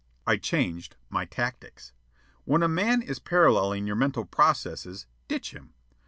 I 0.25 0.37
changed 0.37 0.95
my 1.11 1.25
tactics. 1.25 1.91
When 2.45 2.63
a 2.63 2.67
man 2.67 3.03
is 3.03 3.19
paralleling 3.19 3.85
your 3.85 3.95
mental 3.95 4.25
processes, 4.25 5.05
ditch 5.27 5.51
him. 5.53 5.75